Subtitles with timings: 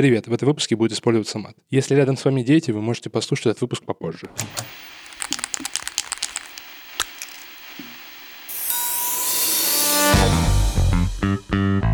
[0.00, 1.54] Привет, в этом выпуске будет использоваться мат.
[1.68, 4.30] Если рядом с вами дети, вы можете послушать этот выпуск попозже.
[11.20, 11.84] Привет,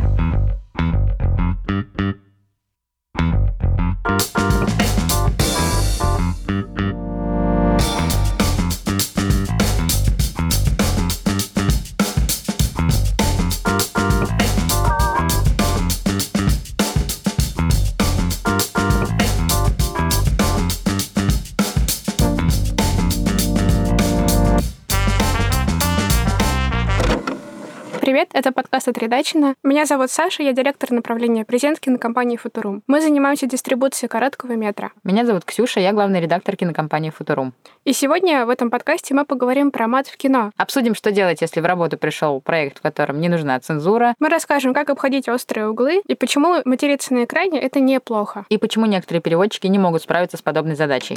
[29.16, 29.54] Редачина.
[29.62, 32.82] Меня зовут Саша, я директор направления презентки на компании Футурум.
[32.86, 34.92] Мы занимаемся дистрибуцией короткого метра.
[35.04, 37.54] Меня зовут Ксюша, я главный редактор кинокомпании Футурум.
[37.86, 40.50] И сегодня в этом подкасте мы поговорим про мат в кино.
[40.58, 44.14] Обсудим, что делать, если в работу пришел проект, в котором не нужна цензура.
[44.18, 48.44] Мы расскажем, как обходить острые углы и почему материться на экране— это неплохо.
[48.50, 51.16] И почему некоторые переводчики не могут справиться с подобной задачей.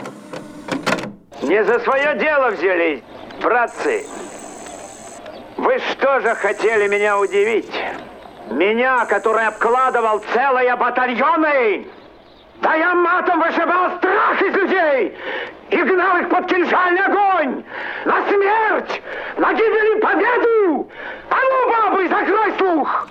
[1.41, 3.01] Не за свое дело взялись,
[3.43, 4.05] братцы.
[5.59, 7.69] Вы что же хотели меня удивить?
[8.49, 11.85] Меня, который обкладывал целые батальоны?
[12.61, 15.17] Да я матом вышибал страх из людей
[15.69, 17.63] и гнал их под кинжальный огонь!
[18.05, 19.01] На смерть!
[19.35, 20.89] На гибель и победу!
[21.29, 23.07] А ну, бабы, закрой слух!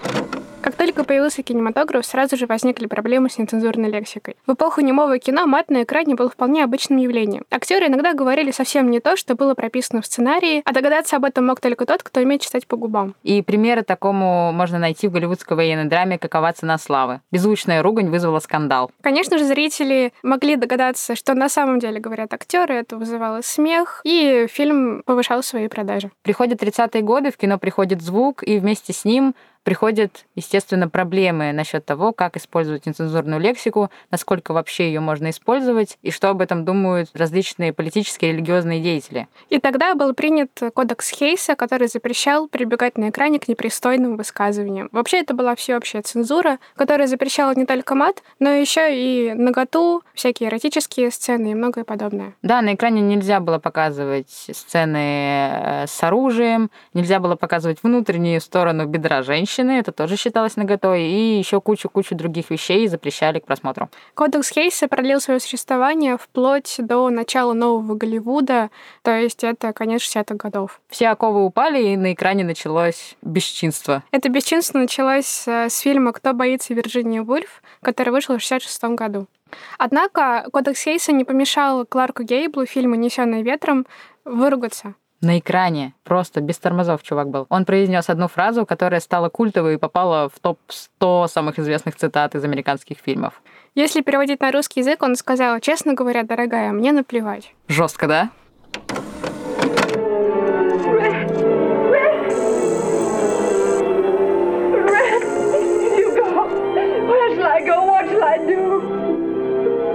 [0.60, 4.36] Как только появился кинематограф, сразу же возникли проблемы с нецензурной лексикой.
[4.46, 7.44] В эпоху немого кино мат на экране был вполне обычным явлением.
[7.50, 11.46] Актеры иногда говорили совсем не то, что было прописано в сценарии, а догадаться об этом
[11.46, 13.14] мог только тот, кто умеет читать по губам.
[13.22, 17.20] И примеры такому можно найти в голливудской военной драме «Какова цена славы».
[17.30, 18.90] Беззвучная ругань вызвала скандал.
[19.00, 24.46] Конечно же, зрители могли догадаться, что на самом деле говорят актеры, это вызывало смех, и
[24.50, 26.10] фильм повышал свои продажи.
[26.22, 29.34] Приходят 30-е годы, в кино приходит звук, и вместе с ним
[29.68, 36.10] приходят, естественно, проблемы насчет того, как использовать нецензурную лексику, насколько вообще ее можно использовать, и
[36.10, 39.28] что об этом думают различные политические и религиозные деятели.
[39.50, 44.88] И тогда был принят кодекс Хейса, который запрещал прибегать на экране к непристойным высказываниям.
[44.90, 50.48] Вообще это была всеобщая цензура, которая запрещала не только мат, но еще и наготу, всякие
[50.48, 52.32] эротические сцены и многое подобное.
[52.40, 54.96] Да, на экране нельзя было показывать сцены
[55.52, 61.02] э, с оружием, нельзя было показывать внутреннюю сторону бедра женщин, женщины, это тоже считалось наготой,
[61.02, 63.88] и еще кучу-кучу других вещей запрещали к просмотру.
[64.14, 68.70] Кодекс Хейса продлил свое существование вплоть до начала нового Голливуда,
[69.02, 70.80] то есть это конец 60-х годов.
[70.88, 74.02] Все оковы упали, и на экране началось бесчинство.
[74.10, 79.26] Это бесчинство началось э, с фильма «Кто боится Вирджинии Вульф», который вышел в 66 году.
[79.78, 83.86] Однако Кодекс Хейса не помешал Кларку Гейблу фильму «Несённый ветром»
[84.24, 85.94] выругаться на экране.
[86.04, 87.46] Просто без тормозов чувак был.
[87.48, 92.44] Он произнес одну фразу, которая стала культовой и попала в топ-100 самых известных цитат из
[92.44, 93.42] американских фильмов.
[93.74, 97.54] Если переводить на русский язык, он сказал, честно говоря, дорогая, мне наплевать.
[97.68, 98.30] Жестко, да?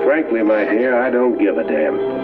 [0.05, 2.22] Frankly, my dear, I don't give a damn.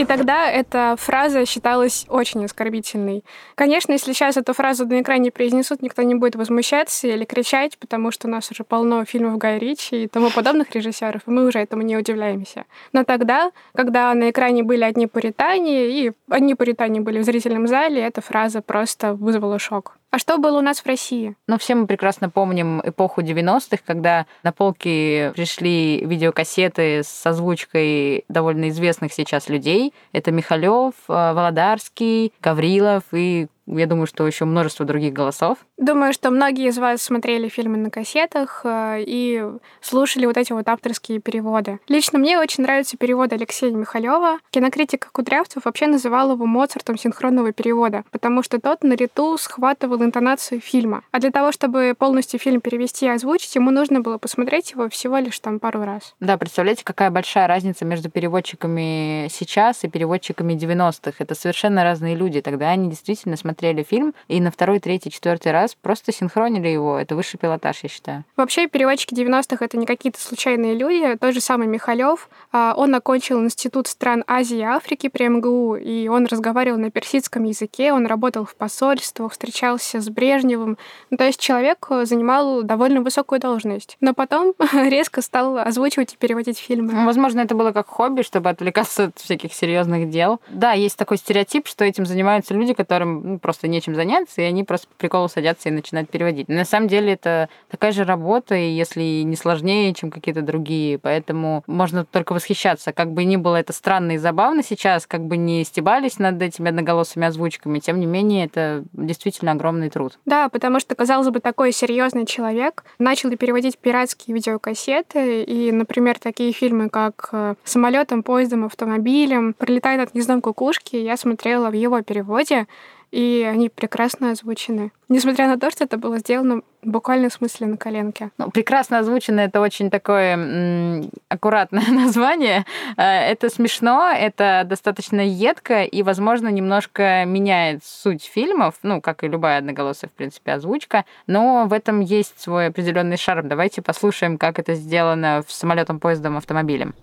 [0.00, 3.22] И тогда эта фраза считалась очень оскорбительной.
[3.54, 8.10] Конечно, если сейчас эту фразу на экране произнесут, никто не будет возмущаться или кричать, потому
[8.10, 11.58] что у нас уже полно фильмов Гая Ричи и тому подобных режиссеров, и мы уже
[11.58, 12.64] этому не удивляемся.
[12.94, 18.00] Но тогда, когда на экране были одни пуритане, и одни пуритане были в зрительном зале,
[18.00, 19.99] эта фраза просто вызвала шок.
[20.10, 21.36] А что было у нас в России?
[21.46, 28.70] Ну, все мы прекрасно помним эпоху 90-х, когда на полки пришли видеокассеты с озвучкой довольно
[28.70, 29.94] известных сейчас людей.
[30.12, 33.46] Это Михалев, э, Володарский, Гаврилов и
[33.78, 35.58] я думаю, что еще множество других голосов.
[35.76, 39.44] Думаю, что многие из вас смотрели фильмы на кассетах э, и
[39.80, 41.78] слушали вот эти вот авторские переводы.
[41.88, 44.38] Лично мне очень нравятся переводы Алексея Михалева.
[44.50, 50.60] Кинокритик Кудрявцев вообще называл его Моцартом синхронного перевода, потому что тот на лету схватывал интонацию
[50.60, 51.02] фильма.
[51.12, 55.18] А для того, чтобы полностью фильм перевести и озвучить, ему нужно было посмотреть его всего
[55.18, 56.14] лишь там пару раз.
[56.20, 61.12] Да, представляете, какая большая разница между переводчиками сейчас и переводчиками 90-х.
[61.18, 62.40] Это совершенно разные люди.
[62.40, 66.98] Тогда они действительно смотрели посмотрели фильм, и на второй, третий, четвертый раз просто синхронили его.
[66.98, 68.24] Это высший пилотаж, я считаю.
[68.36, 71.16] Вообще, переводчики 90-х— это не какие-то случайные люди.
[71.16, 76.08] Тот же самый Михалев, а, он окончил Институт стран Азии и Африки при МГУ, и
[76.08, 80.78] он разговаривал на персидском языке, он работал в посольствах, встречался с Брежневым.
[81.10, 83.98] Ну, то есть человек занимал довольно высокую должность.
[84.00, 86.94] Но потом резко стал озвучивать и переводить фильмы.
[86.94, 90.40] Ну, возможно, это было как хобби, чтобы отвлекаться от всяких серьезных дел.
[90.48, 94.64] Да, есть такой стереотип, что этим занимаются люди, которым ну, просто нечем заняться, и они
[94.64, 96.48] просто по приколу садятся и начинают переводить.
[96.48, 100.98] На самом деле это такая же работа, и если не сложнее, чем какие-то другие.
[100.98, 102.92] Поэтому можно только восхищаться.
[102.92, 106.68] Как бы ни было это странно и забавно сейчас, как бы не стебались над этими
[106.68, 110.18] одноголосыми озвучками, тем не менее, это действительно огромный труд.
[110.26, 116.52] Да, потому что, казалось бы, такой серьезный человек начал переводить пиратские видеокассеты, и, например, такие
[116.52, 122.66] фильмы, как э, «Самолетом, поездом, автомобилем», «Пролетает от гнездом кукушки», я смотрела в его переводе,
[123.10, 124.92] и они прекрасно озвучены.
[125.08, 128.30] Несмотря на то, что это было сделано буквально в смысле на коленке.
[128.38, 132.64] Ну, прекрасно озвучено это очень такое м- аккуратное название.
[132.96, 139.28] Э, это смешно, это достаточно едко и, возможно, немножко меняет суть фильмов, ну, как и
[139.28, 143.48] любая одноголосая, в принципе, озвучка, но в этом есть свой определенный шарм.
[143.48, 146.94] Давайте послушаем, как это сделано в самолетом, поездом, автомобилем.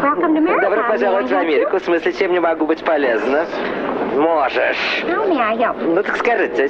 [0.00, 1.78] Добро пожаловать в Америку.
[1.78, 3.46] В смысле, чем не могу быть полезна?
[4.14, 5.04] Можешь.
[5.06, 6.68] Ну так скажите,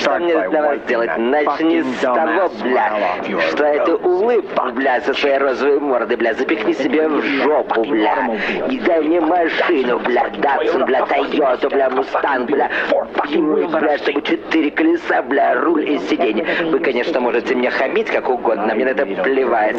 [0.00, 1.10] что мне для вас делать?
[1.16, 2.92] Начни с того, бля,
[3.50, 8.36] что эту улыбку, бля, со своей розовой мордой, бля, запихни себе в жопу, бля.
[8.70, 15.22] И дай мне машину, бля, Датсун, бля, Тойоту, бля, Мустанг, бля, бля, чтобы четыре колеса,
[15.22, 16.46] бля, руль и сиденье.
[16.70, 19.76] Вы, конечно, можете мне хамить как угодно, мне на это плевать.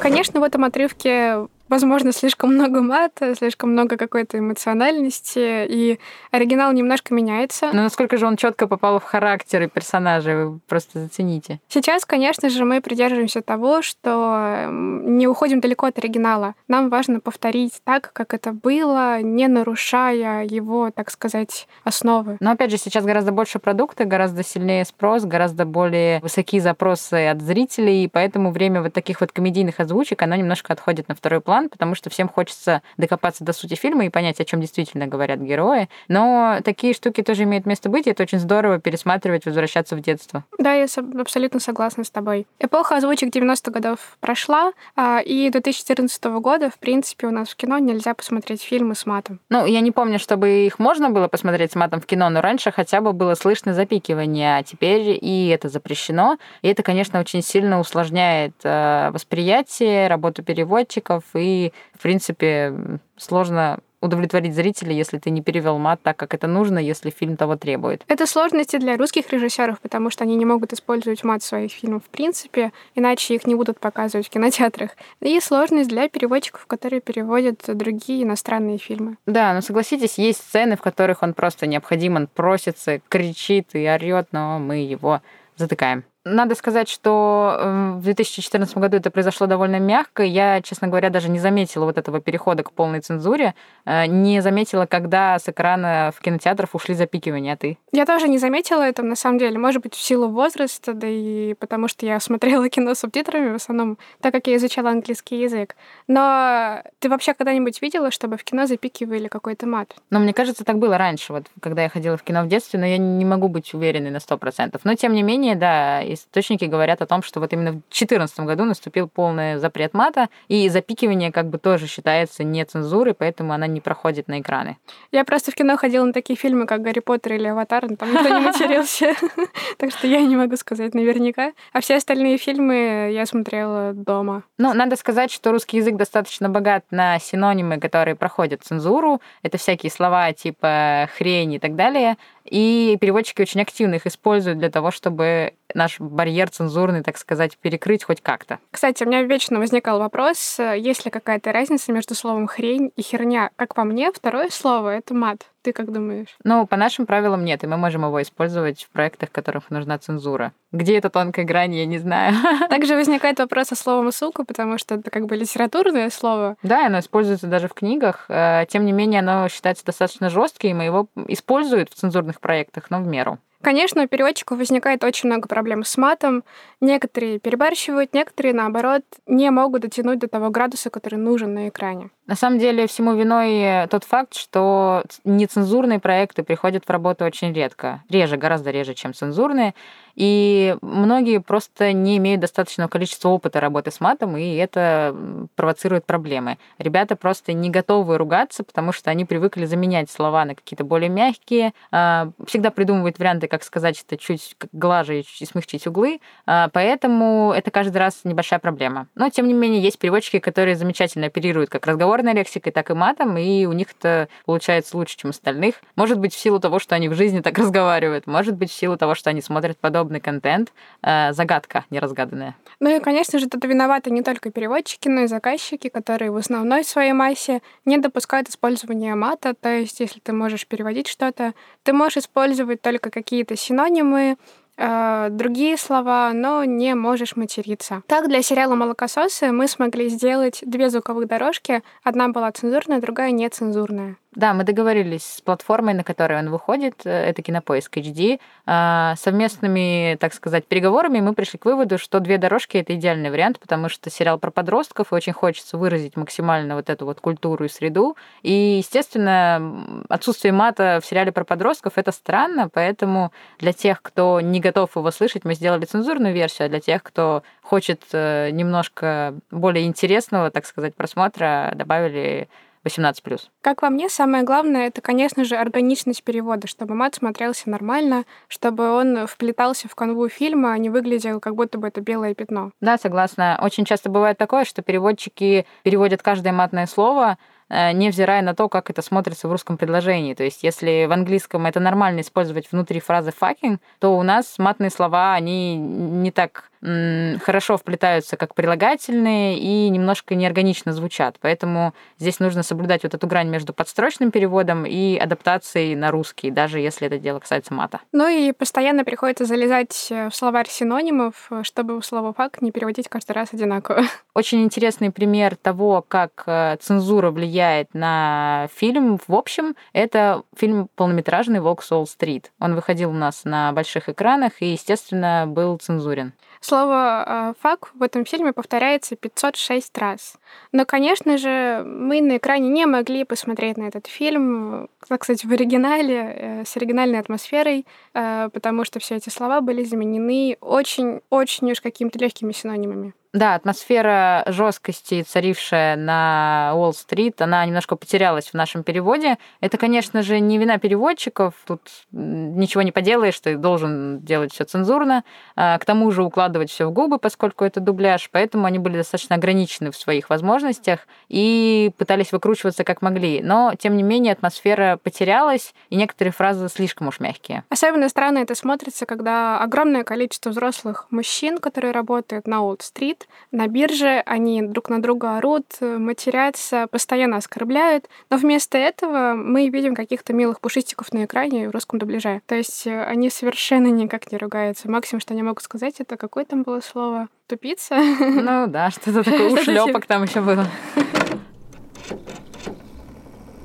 [0.00, 5.98] Конечно, в этом отрывке возможно, слишком много мата, слишком много какой-то эмоциональности, и
[6.30, 7.70] оригинал немножко меняется.
[7.72, 11.60] Но насколько же он четко попал в характер и персонажа, вы просто зацените.
[11.68, 16.54] Сейчас, конечно же, мы придерживаемся того, что не уходим далеко от оригинала.
[16.68, 22.36] Нам важно повторить так, как это было, не нарушая его, так сказать, основы.
[22.40, 27.40] Но опять же, сейчас гораздо больше продукта, гораздо сильнее спрос, гораздо более высокие запросы от
[27.40, 31.61] зрителей, и поэтому время вот таких вот комедийных озвучек, оно немножко отходит на второй план,
[31.68, 35.88] потому что всем хочется докопаться до сути фильма и понять, о чем действительно говорят герои.
[36.08, 40.44] Но такие штуки тоже имеют место быть, и это очень здорово пересматривать, возвращаться в детство.
[40.58, 40.86] Да, я
[41.18, 42.46] абсолютно согласна с тобой.
[42.58, 47.56] Эпоха озвучек 90-х годов прошла, а, и до 2014 года, в принципе, у нас в
[47.56, 49.40] кино нельзя посмотреть фильмы с матом.
[49.48, 52.70] Ну, я не помню, чтобы их можно было посмотреть с матом в кино, но раньше
[52.72, 56.38] хотя бы было слышно запикивание, а теперь и это запрещено.
[56.62, 63.78] И это, конечно, очень сильно усложняет э, восприятие, работу переводчиков и и, в принципе, сложно
[64.02, 68.04] удовлетворить зрителя, если ты не перевел мат так, как это нужно, если фильм того требует.
[68.08, 72.02] Это сложности для русских режиссеров, потому что они не могут использовать мат в своих фильмах
[72.02, 74.90] в принципе, иначе их не будут показывать в кинотеатрах.
[75.20, 79.16] И сложность для переводчиков, которые переводят другие иностранные фильмы.
[79.26, 84.28] Да, но согласитесь, есть сцены, в которых он просто необходим, он просится, кричит и орет,
[84.32, 85.20] но мы его
[85.56, 86.04] затыкаем.
[86.24, 90.22] Надо сказать, что эм, в 2014 году это произошло довольно мягко.
[90.22, 93.54] Я, честно говоря, даже не заметила вот этого перехода к полной цензуре.
[93.84, 97.76] Э, не заметила, когда с экрана в кинотеатров ушли запикивания, а ты?
[97.90, 99.58] Я тоже не заметила это, на самом деле.
[99.58, 103.56] Может быть, в силу возраста, да и потому что я смотрела кино с субтитрами в
[103.56, 105.74] основном, так как я изучала английский язык.
[106.06, 109.96] Но ты вообще когда-нибудь видела, чтобы в кино запикивали какой-то мат?
[110.10, 112.86] Ну, мне кажется, так было раньше, вот когда я ходила в кино в детстве, но
[112.86, 114.82] я не могу быть уверенной на сто процентов.
[114.84, 118.64] Но, тем не менее, да, источники говорят о том, что вот именно в 2014 году
[118.64, 123.80] наступил полный запрет мата, и запикивание как бы тоже считается не цензурой, поэтому она не
[123.80, 124.78] проходит на экраны.
[125.10, 128.12] Я просто в кино ходила на такие фильмы, как «Гарри Поттер» или «Аватар», но там
[128.12, 129.14] никто не матерился,
[129.78, 131.52] так что я не могу сказать наверняка.
[131.72, 134.44] А все остальные фильмы я смотрела дома.
[134.58, 139.20] Ну, надо сказать, что русский язык достаточно богат на синонимы, которые проходят цензуру.
[139.42, 142.16] Это всякие слова типа «хрень» и так далее.
[142.44, 148.04] И переводчики очень активно их используют для того, чтобы наш барьер цензурный, так сказать, перекрыть
[148.04, 148.58] хоть как-то.
[148.70, 153.50] Кстати, у меня вечно возникал вопрос, есть ли какая-то разница между словом «хрень» и «херня».
[153.56, 155.46] Как по мне, второе слово— это мат.
[155.62, 156.36] Ты как думаешь?
[156.42, 159.96] Ну, по нашим правилам нет, и мы можем его использовать в проектах, в которых нужна
[159.96, 160.52] цензура.
[160.72, 162.34] Где эта тонкая грань, я не знаю.
[162.68, 166.56] Также возникает вопрос о словом «сука», потому что это как бы литературное слово.
[166.64, 168.24] Да, оно используется даже в книгах.
[168.28, 172.98] Э, тем не менее, оно считается достаточно жестким, и его используют в цензурных проектах, но
[172.98, 173.38] в меру.
[173.62, 176.42] Конечно, у переводчиков возникает очень много проблем с матом.
[176.80, 182.10] Некоторые перебарщивают, некоторые, наоборот, не могут дотянуть до того градуса, который нужен на экране.
[182.32, 188.02] На самом деле всему виной тот факт, что нецензурные проекты приходят в работу очень редко.
[188.08, 189.74] Реже, гораздо реже, чем цензурные.
[190.14, 195.16] И многие просто не имеют достаточного количества опыта работы с матом, и это
[195.56, 196.58] провоцирует проблемы.
[196.78, 201.72] Ребята просто не готовы ругаться, потому что они привыкли заменять слова на какие-то более мягкие,
[201.90, 207.70] а, всегда придумывают варианты, как сказать это чуть глаже и смягчить углы, а, поэтому это
[207.70, 209.08] каждый раз небольшая проблема.
[209.14, 211.86] Но, тем не менее, есть переводчики, которые замечательно оперируют как
[212.22, 215.76] разговорной лексикой, так и матом, и у них это получается лучше, чем остальных.
[215.96, 218.96] Может быть, в силу того, что они в жизни так разговаривают, может быть, в силу
[218.96, 220.72] того, что они смотрят подобный контент.
[221.02, 222.54] Э, загадка неразгаданная.
[222.80, 226.84] Ну и, конечно же, тут виноваты не только переводчики, но и заказчики, которые в основной
[226.84, 229.54] своей массе не допускают использования мата.
[229.54, 231.52] То есть, если ты можешь переводить что-то,
[231.82, 234.36] ты можешь использовать только какие-то синонимы,
[234.76, 238.02] э, другие слова, но не можешь материться.
[238.06, 241.82] Так, для сериала «Молокососы» мы смогли сделать две звуковых дорожки.
[242.02, 244.16] Одна была цензурная, другая нецензурная.
[244.34, 248.40] Да, мы договорились с платформой, на которой он выходит, э, это Кинопоиск HD.
[248.64, 253.60] А, совместными, так сказать, переговорами мы пришли к выводу, что две дорожки— это идеальный вариант,
[253.60, 257.68] потому что сериал про подростков, и очень хочется выразить максимально вот эту вот культуру и
[257.68, 258.16] среду.
[258.42, 264.60] И, естественно, отсутствие мата в сериале про подростков— это странно, поэтому для тех, кто не
[264.62, 269.86] готов его слышать, мы сделали цензурную версию, а для тех, кто хочет э, немножко более
[269.86, 272.48] интересного, так сказать, просмотра, добавили
[272.84, 273.40] 18+.
[273.60, 278.90] Как по мне, самое главное, это, конечно же, органичность перевода, чтобы мат смотрелся нормально, чтобы
[278.90, 282.72] он вплетался в канву фильма, а не выглядел, как будто бы это белое пятно.
[282.80, 283.58] Да, согласна.
[283.62, 287.38] Очень часто бывает такое, что переводчики переводят каждое матное слово,
[287.72, 290.34] невзирая на то, как это смотрится в русском предложении.
[290.34, 294.90] То есть, если в английском это нормально использовать внутри фразы fucking, то у нас матные
[294.90, 301.36] слова, они не так хорошо вплетаются как прилагательные и немножко неорганично звучат.
[301.40, 306.80] Поэтому здесь нужно соблюдать вот эту грань между подстрочным переводом и адаптацией на русский, даже
[306.80, 308.00] если это дело касается мата.
[308.12, 313.52] Ну и постоянно приходится залезать в словарь синонимов, чтобы слово «факт» не переводить каждый раз
[313.52, 314.02] одинаково.
[314.34, 321.60] Очень интересный пример того, как э, цензура влияет на фильм в общем, это фильм полнометражный
[321.60, 322.52] «Волк Солл-стрит».
[322.58, 326.32] Он выходил у нас на больших экранах и, естественно, был цензурен.
[326.64, 330.36] Слово а, «фак» в этом фильме повторяется 506 раз.
[330.70, 335.52] Но, конечно же, мы на экране не могли посмотреть на этот фильм, так сказать, в
[335.52, 341.80] оригинале, э, с оригинальной атмосферой, э, потому что все эти слова были заменены очень-очень уж
[341.80, 343.12] какими-то легкими синонимами.
[343.32, 349.38] Да, атмосфера жесткости, царившая на Уолл-стрит, она немножко потерялась в нашем переводе.
[349.60, 351.80] Это, конечно же, не вина переводчиков, тут
[352.12, 355.24] ничего не поделаешь, ты должен делать все цензурно,
[355.56, 359.36] а, к тому же укладывать все в губы, поскольку это дубляж, поэтому они были достаточно
[359.36, 363.40] ограничены в своих возможностях и пытались выкручиваться как могли.
[363.42, 367.64] Но, тем не менее, атмосфера потерялась, и некоторые фразы слишком уж мягкие.
[367.70, 374.22] Особенно странно это смотрится, когда огромное количество взрослых мужчин, которые работают на Уолл-стрит, на бирже,
[374.26, 380.60] они друг на друга орут, матерятся, постоянно оскорбляют, но вместо этого мы видим каких-то милых
[380.60, 382.42] пушистиков на экране в русском дубляже.
[382.46, 384.90] То есть э, они совершенно никак не ругаются.
[384.90, 387.28] Максимум, что они могут сказать, это какое там было слово?
[387.46, 387.96] Тупица?
[388.20, 390.66] Ну да, что-то такое ушлепок там еще было.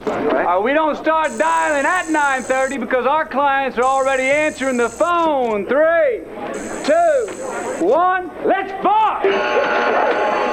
[0.10, 5.66] Uh, we don't start dialing at 9.30 because our clients are already answering the phone.
[5.66, 6.22] Three,
[6.86, 10.47] two, one, let's fuck!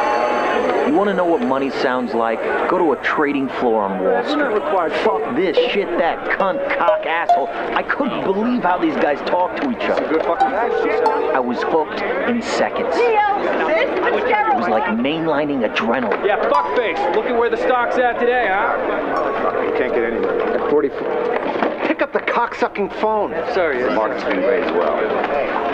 [0.94, 2.40] You want to know what money sounds like?
[2.70, 4.44] Go to a trading floor on Wall Street.
[4.44, 4.92] Required.
[5.02, 7.48] Fuck this, shit that, cunt, cock, asshole.
[7.48, 10.06] I couldn't believe how these guys talk to each other.
[10.08, 12.94] Good fucking I was hooked in seconds.
[12.94, 16.24] It was like mainlining adrenaline.
[16.24, 16.96] Yeah, fuck face.
[17.16, 19.64] Look at where the stock's at today, huh?
[19.64, 20.62] You can't get anywhere.
[20.62, 21.88] At 44.
[21.88, 23.32] Pick up the cocksucking phone.
[23.52, 25.73] Sorry, the market's been great as well.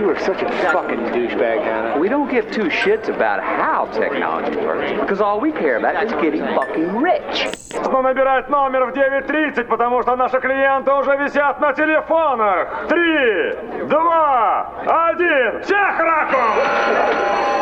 [0.00, 1.98] You are such a fucking douchebag, Hannah.
[1.98, 6.10] We don't give two shits about how technology works, because all we care about is
[6.12, 7.48] getting fucking rich.
[7.74, 12.88] Нужно набирать номер в 9.30, потому что наши клиенты уже висят на телефонах.
[12.88, 15.60] Три, два, один.
[15.64, 17.59] Всех раком!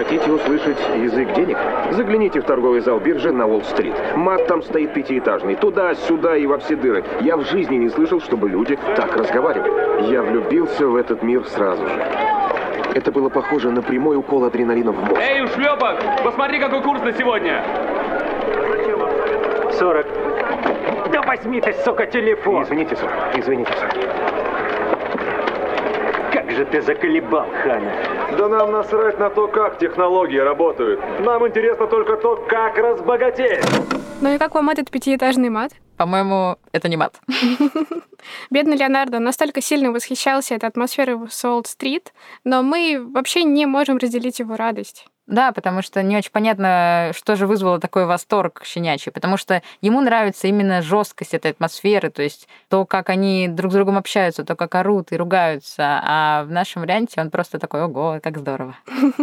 [0.00, 1.58] Хотите услышать язык денег?
[1.90, 3.92] Загляните в торговый зал биржи на Уолл-стрит.
[4.16, 5.56] Мат там стоит пятиэтажный.
[5.56, 7.04] Туда-сюда и во все дыры.
[7.20, 10.10] Я в жизни не слышал, чтобы люди так разговаривали.
[10.10, 12.02] Я влюбился в этот мир сразу же.
[12.94, 15.20] Это было похоже на прямой укол адреналина в мозг.
[15.20, 17.62] Эй, ушлепок, посмотри, какой курс на сегодня.
[19.72, 20.06] 40.
[21.12, 22.62] Да возьми ты, сука, телефон.
[22.62, 23.10] Извините, сэр.
[23.36, 24.29] Извините, сэр.
[26.60, 27.92] Же ты заколебал, Ханя.
[28.36, 31.00] Да нам насрать на то, как технологии работают.
[31.20, 33.64] Нам интересно только то, как разбогатеть.
[34.20, 35.72] Ну и как вам этот пятиэтажный мат?
[35.96, 37.20] По-моему, это не мат.
[38.50, 42.12] Бедный Леонардо настолько сильно восхищался этой атмосферой в Солт-стрит,
[42.44, 45.06] но мы вообще не можем разделить его радость.
[45.30, 50.00] Да, потому что не очень понятно, что же вызвало такой восторг щенячий, потому что ему
[50.00, 54.56] нравится именно жесткость этой атмосферы, то есть то, как они друг с другом общаются, то,
[54.56, 58.76] как орут и ругаются, а в нашем варианте он просто такой, ого, как здорово.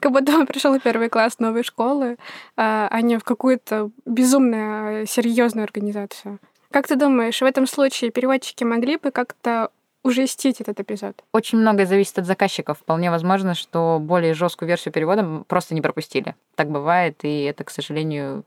[0.00, 2.16] Как будто он пришел в первый класс новой школы,
[2.56, 6.38] а, а не в какую-то безумную серьезную организацию.
[6.70, 9.70] Как ты думаешь, в этом случае переводчики могли бы как-то
[10.02, 11.22] ужестить этот эпизод?
[11.32, 12.78] Очень многое зависит от заказчиков.
[12.78, 16.34] Вполне возможно, что более жесткую версию перевода просто не пропустили.
[16.54, 18.44] Так бывает, и это, к сожалению,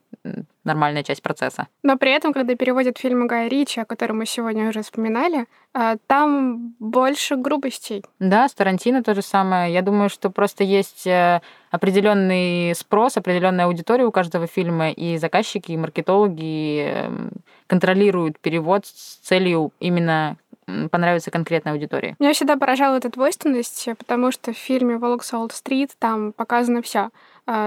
[0.63, 1.67] нормальная часть процесса.
[1.83, 5.97] Но при этом, когда переводят фильмы Гая Ричи, о котором мы сегодня уже вспоминали, а,
[6.07, 8.03] там больше грубостей.
[8.19, 9.73] Да, с Тарантино то же самое.
[9.73, 11.41] Я думаю, что просто есть э,
[11.71, 17.31] определенный спрос, определенная аудитория у каждого фильма, и заказчики, и маркетологи эм,
[17.67, 20.37] контролируют перевод с целью именно
[20.91, 22.15] понравится конкретной аудитории.
[22.19, 27.09] Меня всегда поражала эта двойственность, потому что в фильме «Волк Солт-стрит» там показано все э,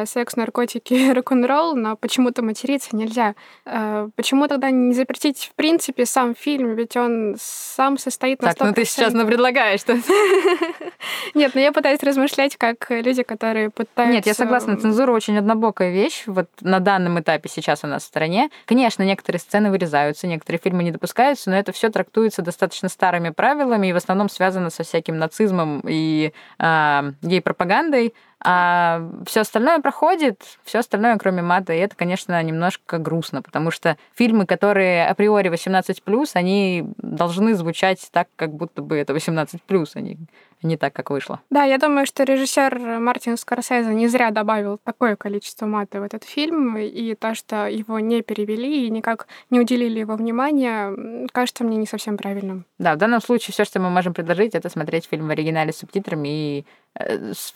[0.06, 3.34] секс, наркотики, рок-н-ролл, но почему-то материться нельзя.
[3.64, 6.74] Э, почему тогда не запретить, в принципе, сам фильм?
[6.74, 8.54] Ведь он сам состоит на 100%.
[8.54, 9.94] Так, ну ты сейчас ну предлагаешь что
[11.34, 14.14] Нет, ну я пытаюсь размышлять, как люди, которые пытаются...
[14.14, 16.24] Нет, я согласна, цензура очень однобокая вещь.
[16.26, 18.50] Вот на данном этапе сейчас у нас в стране.
[18.64, 23.88] Конечно, некоторые сцены вырезаются, некоторые фильмы не допускаются, но это все трактуется достаточно старыми правилами
[23.88, 28.14] и в основном связано со всяким нацизмом и э, гей-пропагандой.
[28.44, 33.96] А все остальное проходит, все остальное, кроме мата, и это, конечно, немножко грустно, потому что
[34.14, 39.58] фильмы, которые априори 18+, они должны звучать так, как будто бы это 18+,
[39.94, 40.18] они
[40.62, 41.40] не так, как вышло.
[41.50, 46.24] Да, я думаю, что режиссер Мартин Скорсезе не зря добавил такое количество мата в этот
[46.24, 51.76] фильм, и то, что его не перевели и никак не уделили его внимания, кажется мне
[51.76, 52.64] не совсем правильным.
[52.78, 55.78] Да, в данном случае все, что мы можем предложить, это смотреть фильм в оригинале с
[55.78, 56.64] субтитрами и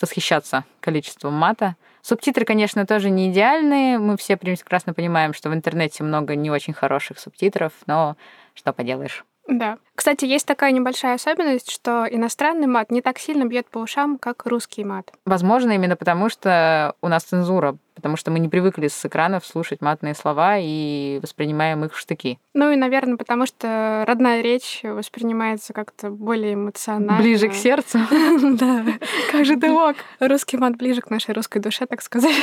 [0.00, 1.76] восхищаться количеством мата.
[2.02, 3.98] Субтитры, конечно, тоже не идеальные.
[3.98, 8.16] Мы все прекрасно понимаем, что в интернете много не очень хороших субтитров, но
[8.54, 9.24] что поделаешь.
[9.48, 9.78] Да.
[9.94, 14.46] Кстати, есть такая небольшая особенность, что иностранный мат не так сильно бьет по ушам, как
[14.46, 15.12] русский мат.
[15.24, 19.82] Возможно, именно потому, что у нас цензура, потому что мы не привыкли с экранов слушать
[19.82, 22.38] матные слова и воспринимаем их в штыки.
[22.54, 27.22] Ну и, наверное, потому что родная речь воспринимается как-то более эмоционально.
[27.22, 27.98] Ближе к сердцу.
[28.60, 28.84] Да,
[29.30, 29.96] как же ты мог?
[30.18, 32.34] Русский мат ближе к нашей русской душе, так сказать.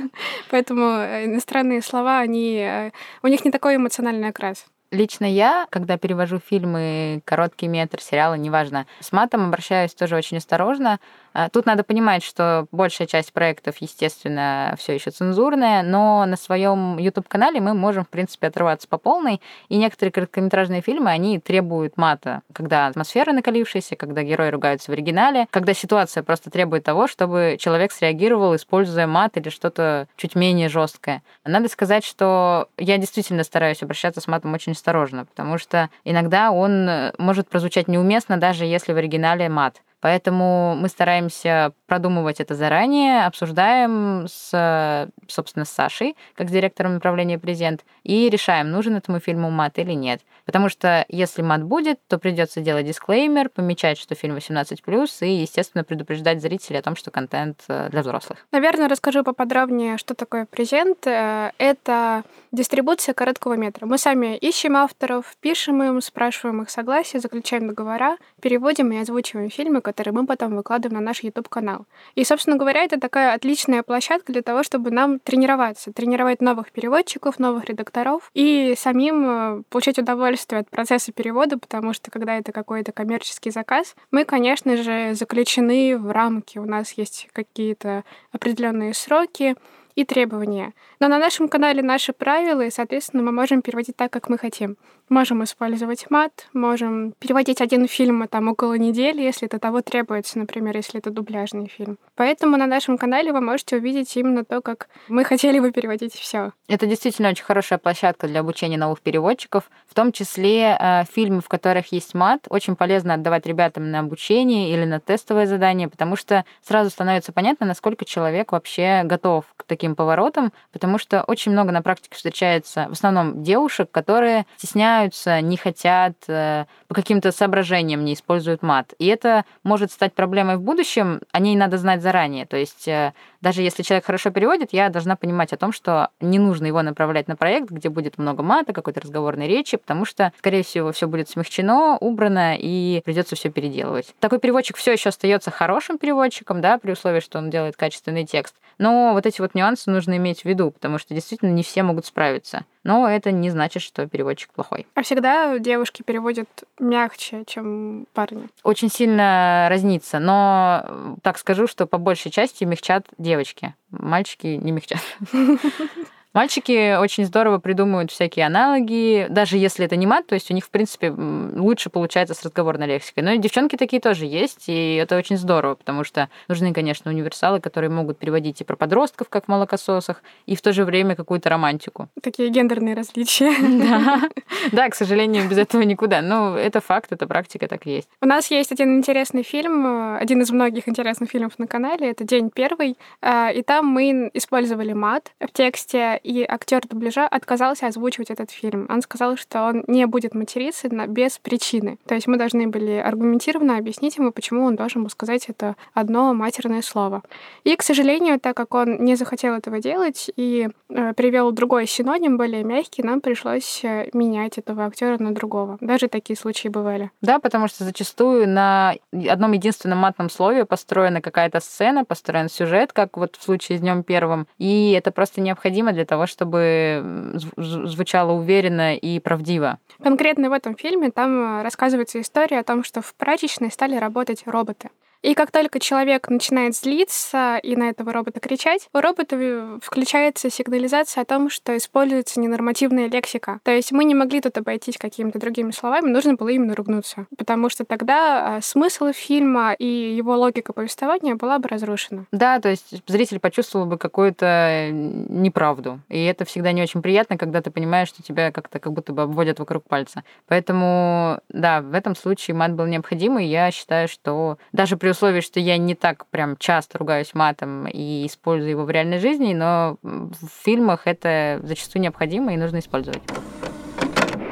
[0.50, 2.90] Поэтому иностранные слова, они, э,
[3.22, 4.66] у них не такой эмоциональный окрас.
[4.94, 11.00] Лично я, когда перевожу фильмы, короткий метр, сериалы, неважно, с матом обращаюсь тоже очень осторожно.
[11.34, 16.96] А, тут надо понимать, что большая часть проектов, естественно, все еще цензурная, но на своем
[16.96, 19.40] YouTube-канале мы можем, в принципе, отрываться по полной.
[19.68, 25.48] И некоторые короткометражные фильмы, они требуют мата, когда атмосфера накалившаяся, когда герои ругаются в оригинале,
[25.50, 31.22] когда ситуация просто требует того, чтобы человек среагировал, используя мат или что-то чуть менее жесткое.
[31.44, 37.12] Надо сказать, что я действительно стараюсь обращаться с матом очень осторожно, потому что иногда он
[37.18, 39.80] может прозвучать неуместно, даже если в оригинале мат.
[40.04, 47.38] Поэтому мы стараемся продумывать это заранее, обсуждаем с, собственно, с Сашей, как с директором направления
[47.38, 50.20] «Презент», и решаем, нужен этому фильму мат или нет.
[50.44, 54.76] Потому что если мат будет, то придется делать дисклеймер, помечать, что фильм 18+,
[55.22, 58.46] и, естественно, предупреждать зрителей о том, что контент э, для взрослых.
[58.52, 61.06] Наверное, расскажу поподробнее, что такое презент.
[61.06, 63.86] Э, это дистрибуция короткого метра.
[63.86, 69.80] Мы сами ищем авторов, пишем им, спрашиваем их согласие, заключаем договора, переводим и озвучиваем фильмы,
[69.80, 71.86] которые мы потом выкладываем на наш YouTube-канал.
[72.14, 77.38] И, собственно говоря, это такая отличная площадка для того, чтобы нам тренироваться, тренировать новых переводчиков,
[77.38, 82.52] новых редакторов и самим э, получать удовольствие удовольствие от процесса перевода, потому что когда это
[82.52, 86.58] какой-то коммерческий заказ, мы, конечно же, заключены в рамки.
[86.58, 89.56] У нас есть какие-то определенные сроки,
[89.96, 90.72] и требования.
[90.98, 94.76] Но на нашем канале наши правила, и, соответственно, мы можем переводить так, как мы хотим.
[95.10, 100.74] Можем использовать мат, можем переводить один фильм там около недели, если это того требуется, например,
[100.76, 101.98] если это дубляжный фильм.
[102.16, 106.52] Поэтому на нашем канале вы можете увидеть именно то, как мы хотели бы переводить все.
[106.68, 111.48] Это действительно очень хорошая площадка для обучения новых переводчиков, в том числе э, фильмы, в
[111.48, 116.46] которых есть мат, очень полезно отдавать ребятам на обучение или на тестовое задание, потому что
[116.62, 121.82] сразу становится понятно, насколько человек вообще готов к таким поворотом, потому что очень много на
[121.82, 128.62] практике встречается в основном девушек, которые стесняются, не хотят, э, по каким-то соображениям не используют
[128.62, 128.94] мат.
[128.98, 132.46] И это может стать проблемой в будущем, о ней надо знать заранее.
[132.46, 133.12] То есть э,
[133.44, 137.28] даже если человек хорошо переводит, я должна понимать о том, что не нужно его направлять
[137.28, 141.28] на проект, где будет много мата, какой-то разговорной речи, потому что, скорее всего, все будет
[141.28, 144.14] смягчено, убрано, и придется все переделывать.
[144.18, 148.54] Такой переводчик все еще остается хорошим переводчиком, да, при условии, что он делает качественный текст.
[148.78, 152.06] Но вот эти вот нюансы нужно иметь в виду, потому что действительно не все могут
[152.06, 152.64] справиться.
[152.84, 154.86] Но это не значит, что переводчик плохой.
[154.94, 158.48] А всегда девушки переводят мягче, чем парни?
[158.62, 163.74] Очень сильно разнится, но так скажу, что по большей части мягчат девочки.
[163.90, 165.00] Мальчики не мягчат.
[166.34, 170.64] Мальчики очень здорово придумывают всякие аналоги, даже если это не мат, то есть у них,
[170.64, 173.22] в принципе, лучше получается с разговорной лексикой.
[173.22, 177.60] Но и девчонки такие тоже есть, и это очень здорово, потому что нужны, конечно, универсалы,
[177.60, 181.48] которые могут переводить и про подростков, как в молокососах, и в то же время какую-то
[181.50, 182.08] романтику.
[182.20, 183.54] Такие гендерные различия.
[183.60, 184.28] Да,
[184.72, 186.20] да, к сожалению, без этого никуда.
[186.20, 188.08] Но это факт, это практика, так есть.
[188.20, 192.50] У нас есть один интересный фильм, один из многих интересных фильмов на канале, это «День
[192.52, 198.50] первый», а, и там мы использовали мат в тексте, и актер дубляжа отказался озвучивать этот
[198.50, 198.86] фильм.
[198.88, 201.98] Он сказал, что он не будет материться без причины.
[202.06, 206.32] То есть мы должны были аргументированно объяснить ему, почему он должен был сказать это одно
[206.34, 207.22] матерное слово.
[207.64, 212.38] И, к сожалению, так как он не захотел этого делать и э, привел другой синоним,
[212.38, 215.76] более мягкий, нам пришлось э, менять этого актера на другого.
[215.80, 217.10] Даже такие случаи бывали.
[217.20, 223.18] Да, потому что зачастую на одном единственном матном слове построена какая-то сцена, построен сюжет, как
[223.18, 228.32] вот в случае с Днем Первым, и это просто необходимо для того, того, чтобы звучало
[228.32, 229.78] уверенно и правдиво.
[230.02, 234.90] Конкретно в этом фильме там рассказывается история о том, что в прачечной стали работать роботы.
[235.24, 241.22] И как только человек начинает злиться и на этого робота кричать, у робота включается сигнализация
[241.22, 243.58] о том, что используется ненормативная лексика.
[243.62, 247.24] То есть мы не могли тут обойтись какими-то другими словами, нужно было именно ругнуться.
[247.38, 252.26] Потому что тогда а, смысл фильма и его логика повествования была бы разрушена.
[252.30, 256.00] Да, то есть зритель почувствовал бы какую-то неправду.
[256.10, 259.22] И это всегда не очень приятно, когда ты понимаешь, что тебя как-то как будто бы
[259.22, 260.22] обводят вокруг пальца.
[260.48, 265.40] Поэтому, да, в этом случае мат был необходим, и я считаю, что даже при условии,
[265.40, 269.96] что я не так прям часто ругаюсь матом и использую его в реальной жизни, но
[270.02, 273.22] в фильмах это зачастую необходимо и нужно использовать.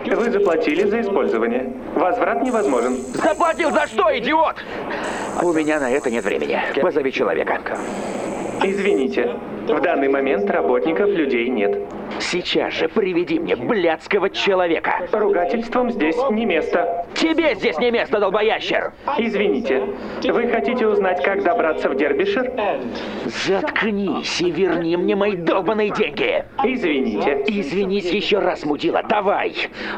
[0.06, 1.72] Вы заплатили за использование.
[1.94, 2.96] Возврат невозможен.
[3.14, 4.56] Заплатил за что, идиот?
[5.42, 6.58] У меня на это нет времени.
[6.80, 7.60] Позови человека.
[8.62, 9.36] Извините,
[9.68, 11.78] в данный момент работников людей нет.
[12.32, 15.06] Сейчас же приведи мне блядского человека.
[15.12, 17.04] Ругательством здесь не место.
[17.12, 18.94] Тебе здесь не место, долбоящер!
[19.18, 19.84] Извините,
[20.24, 22.50] вы хотите узнать, как добраться в Дербишир?
[23.26, 26.42] Заткнись и верни мне мои долбаные деньги!
[26.64, 27.44] Извините.
[27.48, 29.54] Извинись еще раз, мудила, давай!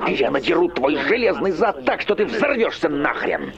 [0.09, 3.53] Я надеру твой железный зад так, что ты взорвешься нахрен!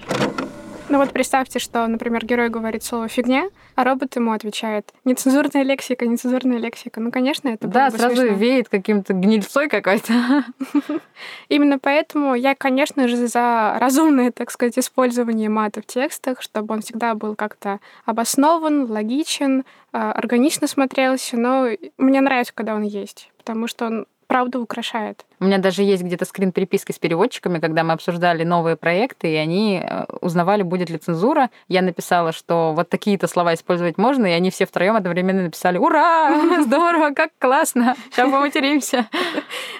[0.88, 6.06] Ну вот представьте, что, например, герой говорит слово «фигня», а робот ему отвечает «нецензурная лексика,
[6.06, 7.00] нецензурная лексика».
[7.00, 8.36] Ну, конечно, это Да, бы сразу смешно.
[8.36, 10.44] веет каким-то гнильцой какой-то.
[11.48, 16.82] Именно поэтому я, конечно же, за разумное, так сказать, использование мата в текстах, чтобы он
[16.82, 21.68] всегда был как-то обоснован, логичен, а, органично смотрелся, но
[21.98, 25.24] мне нравится, когда он есть, потому что он правда украшает.
[25.38, 29.36] У меня даже есть где-то скрин переписки с переводчиками, когда мы обсуждали новые проекты, и
[29.36, 31.50] они э, узнавали, будет ли цензура.
[31.68, 36.62] Я написала, что вот такие-то слова использовать можно, и они все втроем одновременно написали «Ура!
[36.62, 37.10] Здорово!
[37.10, 37.96] Как классно!
[38.10, 39.06] Сейчас поматеримся!»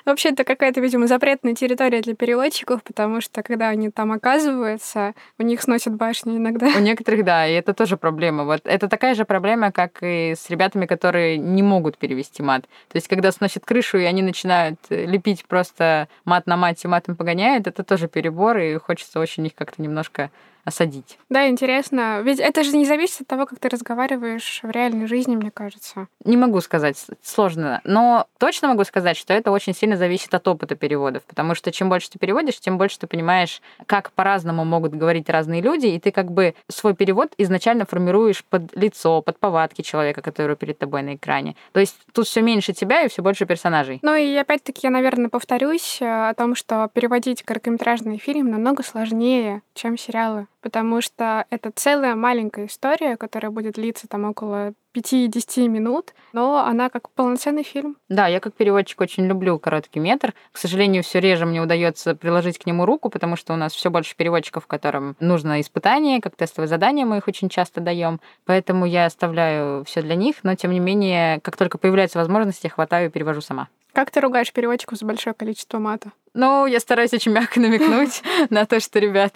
[0.07, 5.43] Вообще, это какая-то, видимо, запретная территория для переводчиков, потому что, когда они там оказываются, у
[5.43, 6.69] них сносят башни иногда.
[6.77, 8.45] У некоторых, да, и это тоже проблема.
[8.45, 12.63] Вот это такая же проблема, как и с ребятами, которые не могут перевести мат.
[12.63, 17.67] То есть, когда сносят крышу, и они начинают лепить просто мат на мате матом погоняет,
[17.67, 20.31] это тоже перебор, и хочется очень их как-то немножко
[20.67, 21.19] осадить.
[21.31, 22.21] Да, интересно.
[22.23, 26.09] Ведь это же не зависит от того, как ты разговариваешь в реальной жизни, мне кажется.
[26.25, 27.81] Не могу сказать, сложно.
[27.85, 31.23] Но точно могу сказать, что это очень сильно зависит от опыта переводов.
[31.23, 35.63] Потому что чем больше ты переводишь, тем больше ты понимаешь, как по-разному могут говорить разные
[35.63, 40.57] люди, и ты как бы свой перевод изначально формируешь под лицо, под повадки человека, который
[40.57, 41.55] перед тобой на экране.
[41.73, 44.01] То есть тут все меньше тебя и все больше персонажей.
[44.03, 49.63] Ну и опять-таки я, наверное, повторюсь э, о том, что переводить короткометражный фильм намного сложнее,
[49.75, 56.13] чем сериалы потому что это целая маленькая история, которая будет длиться там около 5-10 минут,
[56.33, 57.97] но она как полноценный фильм.
[58.09, 60.35] Да, я как переводчик очень люблю короткий метр.
[60.51, 63.91] К сожалению, все реже мне удается приложить к нему руку, потому что у нас все
[63.91, 68.21] больше переводчиков, которым нужно испытание, как тестовые задания, мы их очень часто даем.
[68.45, 72.71] Поэтому я оставляю все для них, но тем не менее, как только появляется возможность, я
[72.71, 73.69] хватаю и перевожу сама.
[73.93, 76.11] Как ты ругаешь переводчиков за большое количество мата?
[76.37, 79.35] Ну, я стараюсь очень мягко намекнуть на то, что, ребят,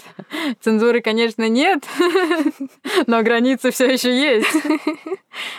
[0.61, 1.83] цензуры, конечно, нет,
[3.07, 4.55] но границы все еще есть.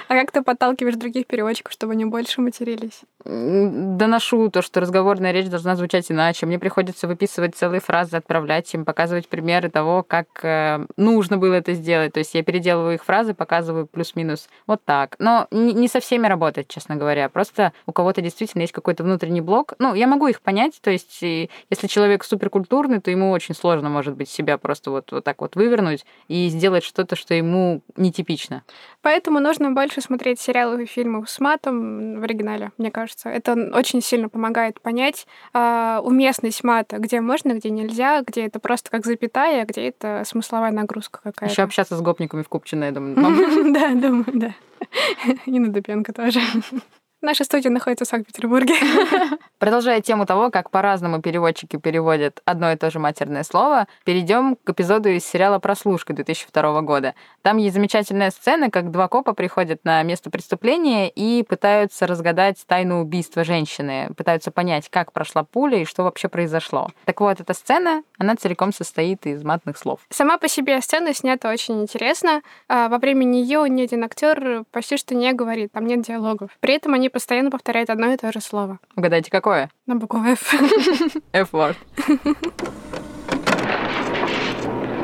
[0.08, 3.02] А как ты подталкиваешь других переводчиков, чтобы они больше матерились?
[3.24, 6.46] Доношу то, что разговорная речь должна звучать иначе.
[6.46, 11.74] Мне приходится выписывать целые фразы, отправлять им, показывать примеры того, как э, нужно было это
[11.74, 12.14] сделать.
[12.14, 15.16] То есть я переделываю их фразы, показываю плюс-минус вот так.
[15.20, 17.30] Но не со всеми работает, честно говоря.
[17.30, 19.76] Просто у кого-то действительно есть какой-то внутренний блок.
[19.80, 24.16] Ну, я могу их понять, то есть если человек суперкультурный, то ему очень сложно, может
[24.16, 28.64] быть, себя просто вот, вот так вот вывернуть и сделать что-то, что ему нетипично.
[29.02, 33.30] Поэтому нужно больше смотреть сериалы и фильмы с матом в оригинале, мне кажется.
[33.30, 38.90] Это очень сильно помогает понять э, уместность мата, где можно, где нельзя, где это просто
[38.90, 41.52] как запятая, а где это смысловая нагрузка какая-то.
[41.52, 43.16] Еще общаться с гопниками в Купчино, я думаю.
[43.74, 44.56] Да, думаю, да.
[45.46, 46.40] И на Дупенко тоже.
[47.24, 48.74] Наша студия находится в Санкт-Петербурге.
[49.60, 54.72] Продолжая тему того, как по-разному переводчики переводят одно и то же матерное слово, перейдем к
[54.72, 57.14] эпизоду из сериала «Прослушка» 2002 года.
[57.44, 63.02] Там есть замечательная сцена, как два копа приходят на место преступления и пытаются разгадать тайну
[63.02, 66.90] убийства женщины, пытаются понять, как прошла пуля и что вообще произошло.
[67.06, 70.00] Так вот, эта сцена, она целиком состоит из матных слов.
[70.10, 72.42] Сама по себе сцена снята очень интересно.
[72.68, 76.50] А, во время нее ни один актер почти что не говорит, там нет диалогов.
[76.62, 78.80] При этом они постоянно повторяют одно и то же слово.
[78.96, 79.70] Угадайте, какое?
[79.86, 80.54] На букву F.
[81.34, 81.76] F-word.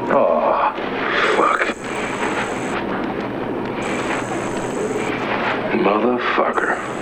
[0.10, 0.74] Oh,
[1.36, 1.68] fuck.
[5.74, 6.97] Motherfucker.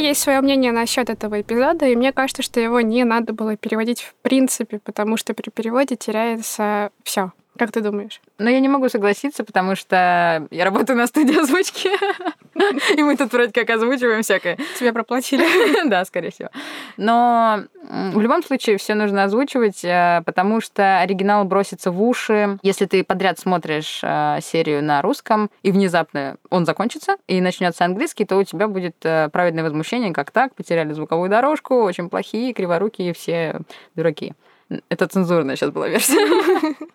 [0.00, 4.02] Есть свое мнение насчет этого эпизода, и мне кажется, что его не надо было переводить
[4.02, 7.32] в принципе, потому что при переводе теряется все.
[7.58, 8.20] Как ты думаешь?
[8.38, 11.90] Ну, я не могу согласиться, потому что я работаю на студии озвучки,
[12.96, 14.58] и мы тут вроде как озвучиваем всякое.
[14.78, 15.44] Тебя проплатили.
[15.88, 16.50] Да, скорее всего.
[16.96, 22.58] Но в любом случае все нужно озвучивать, э, потому что оригинал бросится в уши.
[22.62, 28.24] Если ты подряд смотришь э, серию на русском, и внезапно он закончится, и начнется английский,
[28.24, 33.14] то у тебя будет э, праведное возмущение, как так, потеряли звуковую дорожку, очень плохие, криворукие,
[33.14, 33.60] все
[33.94, 34.34] дураки.
[34.88, 36.76] Это цензурная сейчас была версия.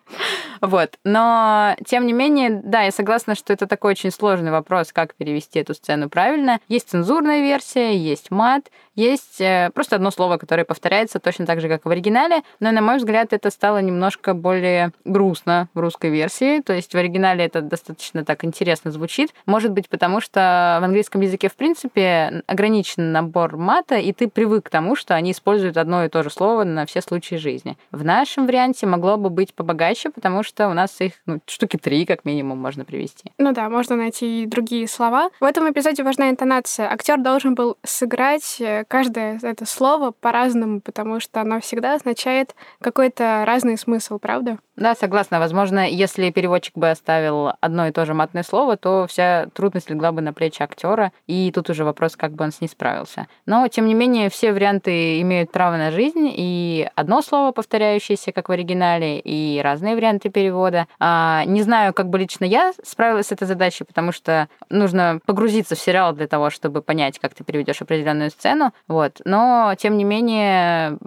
[0.60, 0.98] Вот.
[1.04, 5.58] Но, тем не менее, да, я согласна, что это такой очень сложный вопрос, как перевести
[5.58, 6.58] эту сцену правильно.
[6.68, 11.68] Есть цензурная версия, есть мат, есть э, просто одно слово, которое повторяется точно так же,
[11.68, 16.60] как в оригинале, но, на мой взгляд, это стало немножко более грустно в русской версии,
[16.60, 19.34] то есть в оригинале это достаточно так интересно звучит.
[19.46, 24.66] Может быть, потому что в английском языке, в принципе, ограничен набор мата, и ты привык
[24.66, 27.76] к тому, что они используют одно и то же слово на все случаи жизни.
[27.90, 32.06] В нашем варианте могло бы быть побогаче, потому что у нас их ну, штуки три,
[32.06, 33.32] как минимум, можно привести.
[33.38, 35.30] Ну да, можно найти и другие слова.
[35.40, 36.90] В этом эпизоде важна интонация.
[36.90, 43.44] Актер должен был сыграть э, каждое это слово по-разному, потому что оно всегда означает какой-то
[43.46, 44.58] разный смысл, правда?
[44.76, 45.38] Да, согласна.
[45.38, 50.10] Возможно, если переводчик бы оставил одно и то же матное слово, то вся трудность легла
[50.10, 53.28] бы на плечи актера, и тут уже вопрос, как бы он с ней справился.
[53.46, 58.48] Но, тем не менее, все варианты имеют право на жизнь, и одно слово, повторяющееся, как
[58.48, 60.88] в оригинале, и разные варианты перевода.
[60.98, 65.76] А, не знаю, как бы лично я справилась с этой задачей, потому что нужно погрузиться
[65.76, 68.72] в сериал для того, чтобы понять, как ты переведешь определенную сцену.
[68.88, 69.20] Вот.
[69.24, 70.98] Но, тем не менее,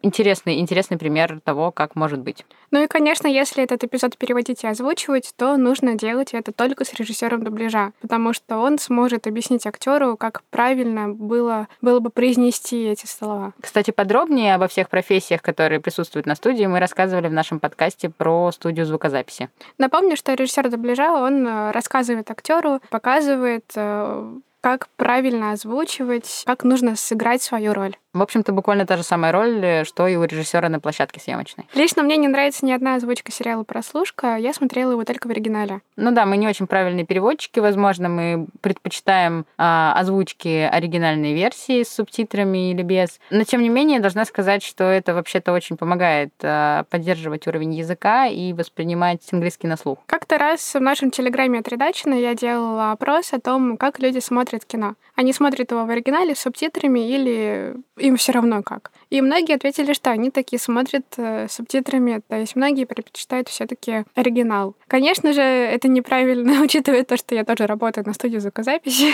[0.00, 2.46] интересный, интересный пример того, как может быть.
[2.70, 6.94] Ну и, конечно, если этот эпизод переводить и озвучивать, то нужно делать это только с
[6.94, 13.06] режиссером дубляжа, потому что он сможет объяснить актеру, как правильно было, было бы произнести эти
[13.06, 13.52] слова.
[13.60, 18.50] Кстати, подробнее обо всех профессиях, которые присутствуют на студии, мы рассказывали в нашем подкасте про
[18.52, 19.48] студию звукозаписи.
[19.78, 24.32] Напомню, что режиссер дубляжа, он э, рассказывает актеру, показывает э,
[24.62, 27.96] как правильно озвучивать, как нужно сыграть свою роль.
[28.14, 31.66] В общем-то, буквально та же самая роль, э, что и у режиссера на площадке съемочной.
[31.74, 34.36] Лично мне не нравится ни одна озвучка сериала «Прослушка».
[34.36, 35.80] Я смотрела его только в оригинале.
[35.96, 41.88] Ну да, мы не очень правильные переводчики, возможно, мы предпочитаем а, озвучки оригинальной версии с
[41.88, 43.18] субтитрами или без.
[43.30, 48.26] Но тем не менее, должна сказать, что это вообще-то очень помогает а, поддерживать уровень языка
[48.26, 49.98] и воспринимать английский на слух.
[50.04, 54.51] Как-то раз в нашем телеграме от Редачина я делала опрос о том, как люди смотрят
[54.60, 54.94] кино.
[55.14, 58.92] Они смотрят его в оригинале с субтитрами или им все равно как.
[59.12, 64.74] И многие ответили, что они такие смотрят э, субтитрами, то есть многие предпочитают все-таки оригинал.
[64.88, 69.12] Конечно же, это неправильно, учитывая то, что я тоже работаю на студии звукозаписи,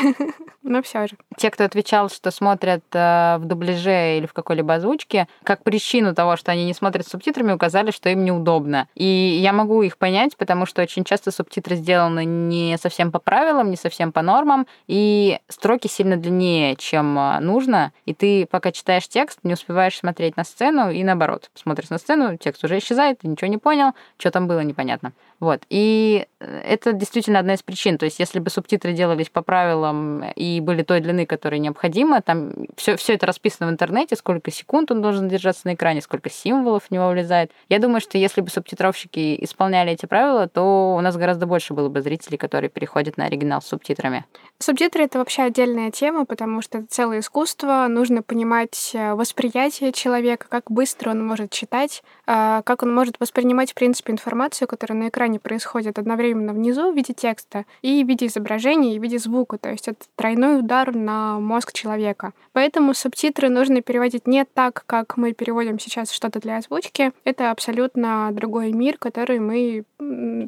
[0.63, 1.17] но все же.
[1.37, 6.37] Те, кто отвечал, что смотрят э, в дубляже или в какой-либо озвучке, как причину того,
[6.37, 8.87] что они не смотрят с субтитрами, указали, что им неудобно.
[8.95, 13.69] И я могу их понять, потому что очень часто субтитры сделаны не совсем по правилам,
[13.69, 19.09] не совсем по нормам, и строки сильно длиннее, чем э, нужно, и ты, пока читаешь
[19.09, 21.51] текст, не успеваешь смотреть на сцену, и наоборот.
[21.55, 25.13] Смотришь на сцену, текст уже исчезает, ты ничего не понял, что там было, непонятно.
[25.41, 25.63] Вот.
[25.69, 27.97] И э, это действительно одна из причин.
[27.97, 32.53] То есть, если бы субтитры делались по правилам и были той длины, которая необходима, там
[32.77, 36.85] все, все это расписано в интернете, сколько секунд он должен держаться на экране, сколько символов
[36.85, 37.53] в него влезает.
[37.69, 41.89] Я думаю, что если бы субтитровщики исполняли эти правила, то у нас гораздо больше было
[41.89, 44.25] бы зрителей, которые переходят на оригинал с субтитрами.
[44.59, 47.87] Субтитры— это вообще отдельная тема, потому что это целое искусство.
[47.89, 53.71] Нужно понимать э, восприятие человека, как быстро он может читать, э, как он может воспринимать,
[53.71, 58.09] в принципе, информацию, которая на экране экране происходит одновременно внизу в виде текста и в
[58.09, 59.59] виде изображения, и в виде звука.
[59.59, 62.33] То есть это тройной удар на мозг человека.
[62.53, 67.13] Поэтому субтитры нужно переводить не так, как мы переводим сейчас что-то для озвучки.
[67.25, 69.85] Это абсолютно другой мир, который мы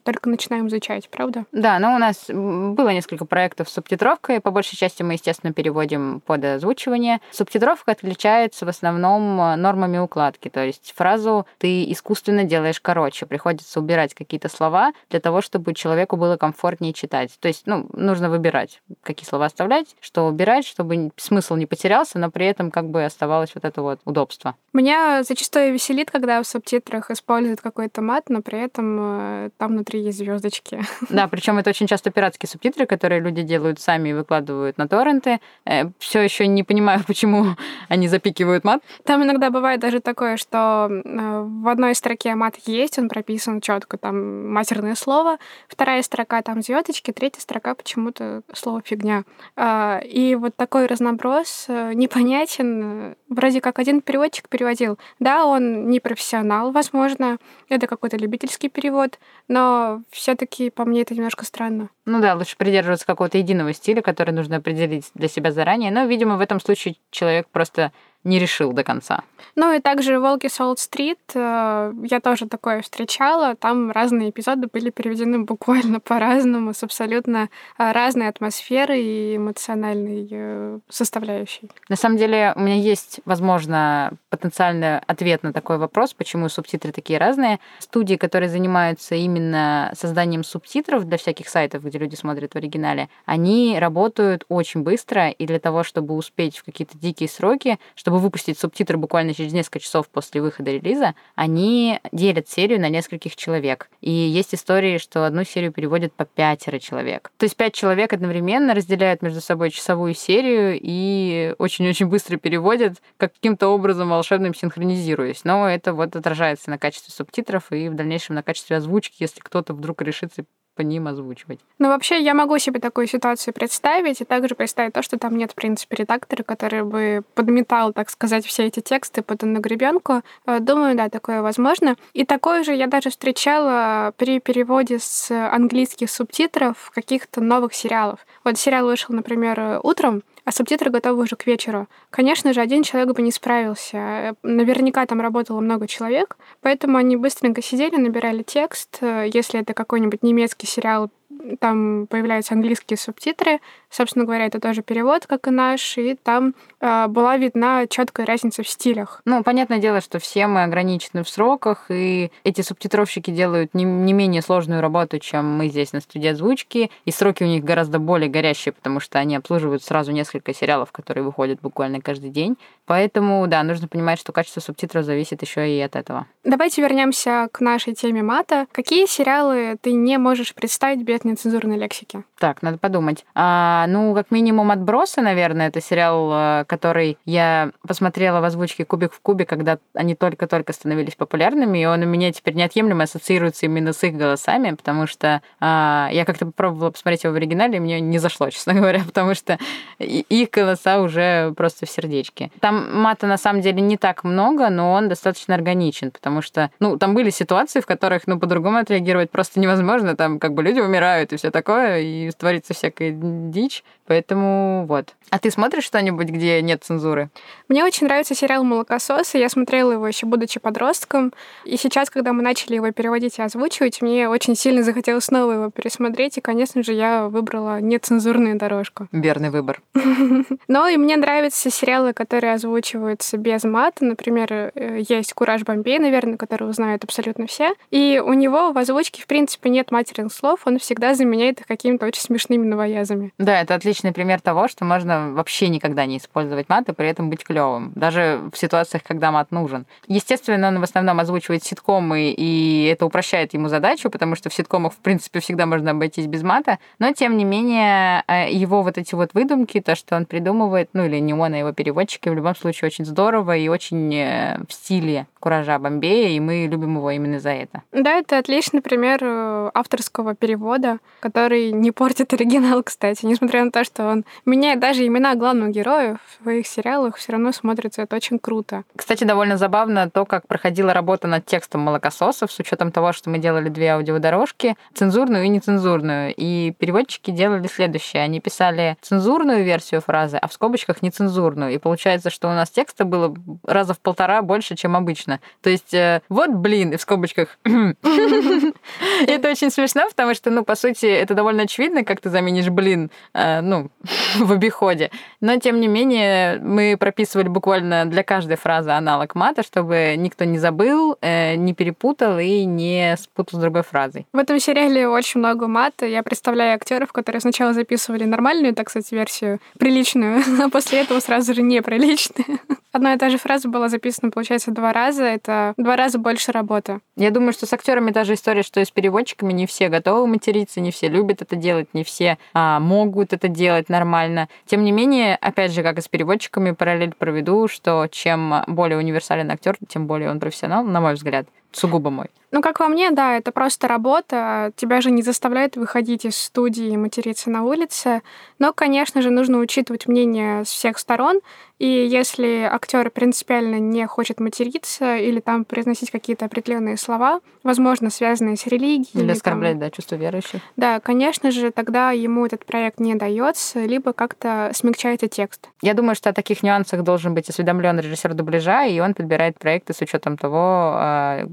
[0.04, 1.44] только начинаем изучать, правда?
[1.52, 4.40] Да, но у нас было несколько проектов с субтитровкой.
[4.40, 7.20] По большей части мы, естественно, переводим под озвучивание.
[7.30, 10.48] Субтитровка отличается в основном э, нормами укладки.
[10.48, 13.26] То есть фразу ты искусственно делаешь короче.
[13.26, 14.69] Приходится убирать какие-то слова
[15.10, 17.30] для того, чтобы человеку было комфортнее читать.
[17.40, 22.30] То есть, ну, нужно выбирать, какие слова оставлять, что убирать, чтобы смысл не потерялся, но
[22.30, 24.54] при этом как бы оставалось вот это вот удобство.
[24.72, 30.00] Меня зачастую веселит, когда в субтитрах используют какой-то мат, но при этом э, там внутри
[30.02, 30.80] есть звездочки.
[31.10, 35.40] Да, причем это очень часто пиратские субтитры, которые люди делают сами и выкладывают на торренты.
[35.64, 37.56] Э, Все еще не понимаю, почему
[37.88, 38.82] они запикивают мат.
[39.04, 43.98] Там иногда бывает даже такое, что э, в одной строке мат есть, он прописан четко,
[43.98, 49.24] там матерное слово, вторая строка там звездочки, третья строка почему-то слово фигня.
[49.56, 53.16] А, и вот такой разноброс непонятен.
[53.30, 54.98] Вроде как один переводчик переводил.
[55.18, 57.38] Да, он не профессионал, возможно,
[57.70, 59.18] это какой-то любительский перевод,
[59.48, 61.88] но все-таки по мне это немножко странно.
[62.04, 65.90] Ну да, лучше придерживаться какого-то единого стиля, который нужно определить для себя заранее.
[65.90, 67.92] Но, видимо, в этом случае человек просто
[68.24, 69.22] не решил до конца.
[69.56, 73.54] Ну и также «Волки Солт-стрит» э, я тоже такое встречала.
[73.54, 80.78] Там разные эпизоды были переведены буквально по-разному, с абсолютно э, разной атмосферой и эмоциональной э,
[80.88, 81.70] составляющей.
[81.88, 87.18] На самом деле у меня есть, возможно, потенциальный ответ на такой вопрос, почему субтитры такие
[87.18, 87.58] разные.
[87.78, 93.76] Студии, которые занимаются именно созданием субтитров для всяких сайтов, где люди смотрят в оригинале, они
[93.78, 98.58] работают очень быстро, и для того, чтобы успеть в какие-то дикие сроки, чтобы чтобы выпустить
[98.58, 103.88] субтитры буквально через несколько часов после выхода релиза, они делят серию на нескольких человек.
[104.00, 107.30] И есть истории, что одну серию переводят по пятеро человек.
[107.38, 113.68] То есть пять человек одновременно разделяют между собой часовую серию и очень-очень быстро переводят, каким-то
[113.68, 115.44] образом волшебным синхронизируясь.
[115.44, 119.72] Но это вот отражается на качестве субтитров и в дальнейшем на качестве озвучки, если кто-то
[119.72, 120.44] вдруг решится
[120.80, 121.60] по ним озвучивать.
[121.78, 125.52] Ну, вообще, я могу себе такую ситуацию представить, и также представить то, что там нет,
[125.52, 130.22] в принципе, редактора, который бы подметал, так сказать, все эти тексты под одну гребенку.
[130.46, 131.96] Э, думаю, да, такое возможно.
[132.14, 138.20] И такое же я даже встречала при переводе с английских субтитров каких-то новых сериалов.
[138.42, 141.88] Вот сериал вышел, например, утром, а субтитры готовы уже к вечеру.
[142.10, 144.34] Конечно же, один человек бы не справился.
[144.42, 148.98] Наверняка там работало много человек, поэтому они быстренько сидели, набирали текст.
[149.00, 151.10] Если это какой-нибудь немецкий сериал,
[151.58, 157.06] там появляются английские субтитры, собственно говоря, это тоже перевод, как и наш, и там э,
[157.08, 159.22] была видна четкая разница в стилях.
[159.24, 164.12] Ну, понятное дело, что все мы ограничены в сроках, и эти субтитровщики делают не, не
[164.12, 168.28] менее сложную работу, чем мы здесь на студии озвучки, и сроки у них гораздо более
[168.28, 172.56] горящие, потому что они обслуживают сразу несколько сериалов, которые выходят буквально каждый день.
[172.86, 176.26] Поэтому, да, нужно понимать, что качество субтитров зависит еще и от этого.
[176.44, 178.66] Давайте вернемся к нашей теме мата.
[178.72, 182.22] Какие сериалы ты не можешь представить без нецензурной лексики.
[182.38, 183.24] Так, надо подумать.
[183.34, 189.12] А, ну, как минимум «Отбросы», наверное, это сериал, э, который я посмотрела в озвучке «Кубик
[189.12, 193.92] в кубе», когда они только-только становились популярными, и он у меня теперь неотъемлемо ассоциируется именно
[193.92, 198.00] с их голосами, потому что а, я как-то попробовала посмотреть его в оригинале, и мне
[198.00, 199.58] не зашло, честно говоря, потому что
[199.98, 202.50] их голоса уже просто в сердечке.
[202.60, 206.96] Там мата на самом деле не так много, но он достаточно органичен, потому что, ну,
[206.96, 211.19] там были ситуации, в которых, ну, по-другому отреагировать просто невозможно, там как бы люди умирают
[211.22, 215.14] и все такое, и творится всякая дичь, поэтому вот.
[215.30, 217.30] А ты смотришь что-нибудь, где нет цензуры?
[217.68, 219.38] Мне очень нравится сериал «Молокососы».
[219.38, 221.32] Я смотрела его еще будучи подростком.
[221.64, 225.70] И сейчас, когда мы начали его переводить и озвучивать, мне очень сильно захотелось снова его
[225.70, 226.38] пересмотреть.
[226.38, 229.06] И, конечно же, я выбрала нецензурную дорожку.
[229.12, 229.80] Верный выбор.
[230.66, 234.04] Но и мне нравятся сериалы, которые озвучиваются без мата.
[234.04, 237.74] Например, э, есть «Кураж Бомбей», наверное, который узнают абсолютно все.
[237.92, 240.62] И у него в озвучке, в принципе, нет матерных слов.
[240.64, 243.32] Он всегда заменяет их какими-то очень смешными новоязами.
[243.38, 247.28] Да, это отличный пример того, что можно вообще никогда не использовать мат и при этом
[247.28, 249.84] быть клевым, даже в ситуациях, когда мат нужен.
[250.06, 254.92] Естественно, он в основном озвучивает ситкомы, и это упрощает ему задачу, потому что в ситкомах,
[254.92, 259.14] в принципе, всегда можно обойтись без мата, но, тем не менее, э, его вот эти
[259.14, 262.56] вот выдумки, то, что он придумывает, ну или не он, а его переводчики, в любом
[262.56, 267.40] случае очень здорово и очень э, в стиле Куража Бомбея, и мы любим его именно
[267.40, 267.82] за это.
[267.92, 273.84] Да, это отличный пример э, авторского перевода, который не портит оригинал, кстати, несмотря на то,
[273.84, 278.38] что он меняет даже имена главных героев в своих сериалах, все равно смотрится это очень
[278.38, 278.84] круто.
[278.96, 283.38] Кстати, довольно забавно то, как проходила работа над текстом молокососов, с учетом того, что мы
[283.38, 286.34] делали две аудиодорожки, цензурную и нецензурную.
[286.36, 288.22] И переводчики делали следующее.
[288.22, 291.72] Они писали цензурную версию фразы, а в скобочках нецензурную.
[291.72, 293.34] И получается, что у нас текста было
[293.66, 295.40] раза в полтора больше, чем обычно.
[295.62, 297.58] То есть э, вот, блин, и в скобочках.
[299.26, 303.10] Это очень смешно, потому что, ну, по сути, это довольно очевидно, как ты заменишь блин,
[303.34, 303.88] э, ну,
[304.38, 305.10] в обиходе.
[305.40, 310.58] Но, тем не менее, мы прописывали буквально для каждой фразы аналог мата, чтобы никто не
[310.58, 314.26] забыл, э, не перепутал и не спутал с другой фразой.
[314.32, 316.06] В этом сериале очень много мата.
[316.06, 321.54] Я представляю актеров, которые сначала записывали нормальную, так сказать, версию, приличную, а после этого сразу
[321.54, 322.58] же неприличную.
[322.92, 325.24] Одна и та же фраза была записана, получается, два раза.
[325.24, 327.00] Это два раза больше работы.
[327.16, 329.52] Я думаю, что с актерами та же история, что и с переводчиками.
[329.52, 333.88] Не все готовы материться, не все любят это делать, не все а, могут это делать
[333.88, 334.48] нормально.
[334.66, 339.50] Тем не менее, опять же, как и с переводчиками, параллель проведу, что чем более универсален
[339.50, 342.26] актер, тем более он профессионал, на мой взгляд сугубо мой.
[342.52, 344.72] Ну, как по мне, да, это просто работа.
[344.74, 348.22] Тебя же не заставляют выходить из студии и материться на улице.
[348.58, 351.40] Но, конечно же, нужно учитывать мнение с всех сторон.
[351.78, 358.58] И если актер принципиально не хочет материться или там произносить какие-то определенные слова, возможно, связанные
[358.58, 359.08] с религией.
[359.14, 359.80] Или, или оскорблять, там...
[359.80, 360.60] да, чувство верующих.
[360.76, 365.70] Да, конечно же, тогда ему этот проект не дается, либо как-то смягчается текст.
[365.80, 369.94] Я думаю, что о таких нюансах должен быть осведомлен режиссер дубляжа, и он подбирает проекты
[369.94, 371.46] с учетом того, а,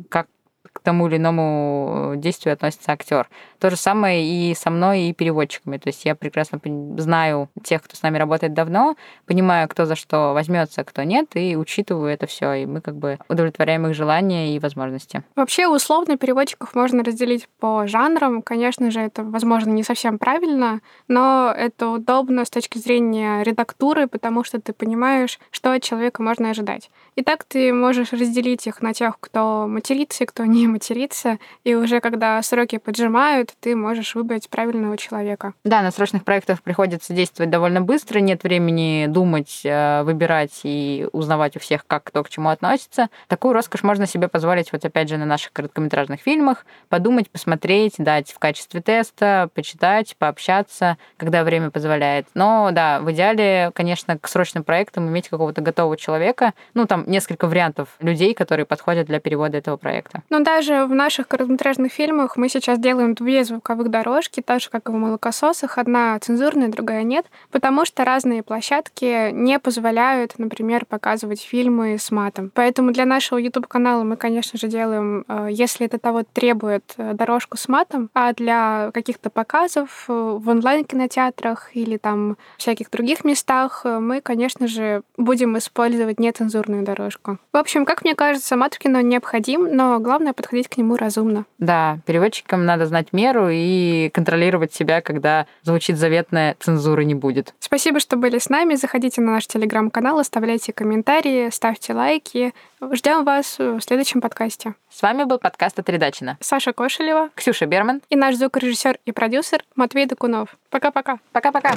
[0.87, 3.27] тому или иному действию относится актер.
[3.59, 5.77] То же самое и со мной, и переводчиками.
[5.77, 6.61] То есть я прекрасно
[6.97, 11.57] знаю тех, кто с нами работает давно, понимаю, кто за что возьмется, кто нет, и
[11.57, 12.53] учитываю это все.
[12.53, 15.23] И мы как бы удовлетворяем их желания и возможности.
[15.35, 18.41] Вообще, условно переводчиков можно разделить по жанрам.
[18.41, 20.79] Конечно же, это, возможно, не совсем правильно,
[21.09, 26.51] но это удобно с точки зрения редактуры, потому что ты понимаешь, что от человека можно
[26.51, 26.89] ожидать.
[27.17, 31.73] И так ты можешь разделить их на тех, кто матерится и кто не матерится, и
[31.73, 35.53] уже когда сроки поджимают, ты можешь выбрать правильного человека.
[35.63, 41.57] Да, на срочных проектах приходится действовать довольно быстро, нет времени думать, э, выбирать и узнавать
[41.57, 43.09] у всех, как кто к чему относится.
[43.27, 48.31] Такую роскошь можно себе позволить вот опять же на наших короткометражных фильмах, подумать, посмотреть, дать
[48.31, 52.27] в качестве теста, почитать, пообщаться, когда время позволяет.
[52.35, 57.47] Но да, в идеале, конечно, к срочным проектам иметь какого-то готового человека, ну там несколько
[57.47, 60.21] вариантов людей, которые подходят для перевода этого проекта.
[60.29, 64.89] Но даже в наших короткометражных фильмах мы сейчас делаем две звуковых дорожки, так же, как
[64.89, 65.77] и в «Молокососах».
[65.77, 72.51] Одна цензурная, другая нет, потому что разные площадки не позволяют, например, показывать фильмы с матом.
[72.53, 77.57] Поэтому для нашего YouTube-канала мы, конечно же, делаем, э, если это того требует, э, дорожку
[77.57, 84.21] с матом, а для каких-то показов э, в онлайн-кинотеатрах или там всяких других местах мы,
[84.21, 87.37] конечно же, будем использовать нецензурную дорожку дорожку.
[87.53, 90.95] В общем, как мне кажется, мат в кино необходим, но главное подходить подходить к нему
[90.95, 91.45] разумно.
[91.57, 97.53] Да, переводчикам надо знать меру и контролировать себя, когда звучит заветная цензура не будет.
[97.59, 98.75] Спасибо, что были с нами.
[98.75, 102.53] Заходите на наш телеграм-канал, оставляйте комментарии, ставьте лайки.
[102.91, 104.73] Ждем вас в следующем подкасте.
[104.89, 106.37] С вами был подкаст от Редачина.
[106.39, 110.57] Саша Кошелева, Ксюша Берман и наш звукорежиссер и продюсер Матвей Докунов.
[110.69, 111.19] Пока-пока.
[111.31, 111.73] Пока-пока.